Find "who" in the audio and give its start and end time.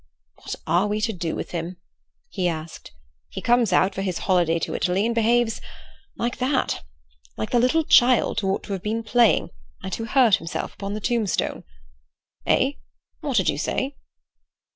8.39-8.49, 9.93-10.05